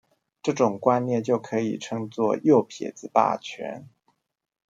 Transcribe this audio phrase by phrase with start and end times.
[0.41, 3.87] 這種觀念就可以稱作「右撇子霸權」